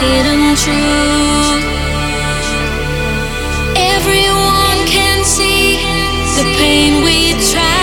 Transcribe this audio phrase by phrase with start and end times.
[0.00, 1.64] hidden truth.
[3.76, 5.76] Everyone can see
[6.36, 7.77] the pain we try.